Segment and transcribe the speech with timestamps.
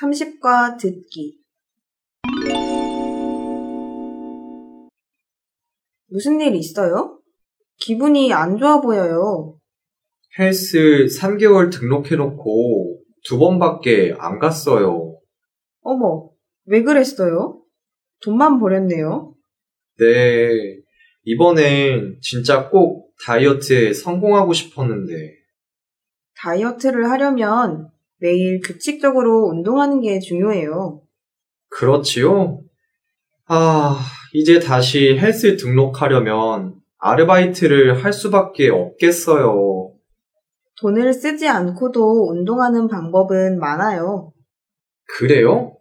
[0.00, 1.38] 30과 듣기
[6.08, 7.20] 무슨 일 있어요?
[7.78, 9.58] 기분이 안 좋아 보여요.
[10.38, 15.18] 헬스 3개월 등록해놓고 두 번밖에 안 갔어요.
[15.82, 16.30] 어머,
[16.64, 17.62] 왜 그랬어요?
[18.22, 19.34] 돈만 버렸네요.
[19.98, 20.48] 네,
[21.24, 25.34] 이번엔 진짜 꼭 다이어트에 성공하고 싶었는데,
[26.36, 27.91] 다이어트를 하려면
[28.22, 31.02] 매일 규칙적으로 운동하는 게 중요해요.
[31.70, 32.60] 그렇지요?
[33.46, 33.98] 아,
[34.32, 39.92] 이제 다시 헬스 등록하려면 아르바이트를 할 수밖에 없겠어요.
[40.80, 44.32] 돈을 쓰지 않고도 운동하는 방법은 많아요.
[45.18, 45.76] 그래요?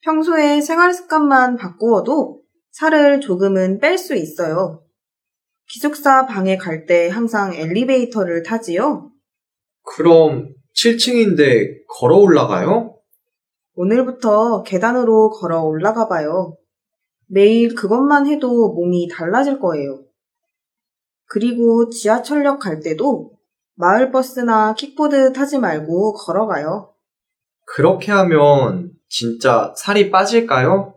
[0.00, 4.82] 평소에 생활 습관만 바꾸어도 살을 조금은 뺄 수 있어요.
[5.68, 9.12] 기숙사 방에 갈 때 항상 엘리베이터를 타지요?
[9.84, 12.94] 그럼 7층인데 걸어 올라가요?
[13.74, 16.56] 오늘부터 계단으로 걸어 올라가 봐요.
[17.26, 20.04] 매일 그것만 해도 몸이 달라질 거예요.
[21.24, 23.32] 그리고 지하철역 갈 때도
[23.74, 26.94] 마을버스나 킥보드 타지 말고 걸어가요.
[27.66, 30.94] 그렇게 하면 진짜 살이 빠질까요?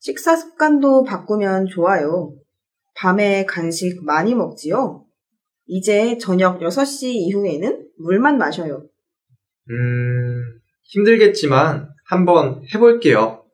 [0.00, 2.34] 식사 습관도 바꾸면 좋아요.
[2.96, 5.04] 밤에 간식 많이 먹지요?
[5.66, 8.88] 이제 저녁 6시 이후에는 물만 마셔요.
[9.70, 13.45] 음, 힘들겠지만 한번 해볼게요.